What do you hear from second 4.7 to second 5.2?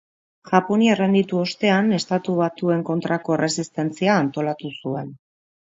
zuen.